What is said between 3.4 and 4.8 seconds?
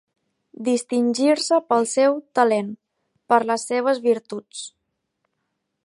les seves virtuts.